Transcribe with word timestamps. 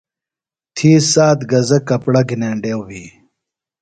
تھی 0.75 0.91
سات 1.11 1.39
گزہ 1.51 1.77
کپڑہ 1.89 2.21
گھِنینڈیوۡ 2.29 2.85
بھی۔ 2.87 3.03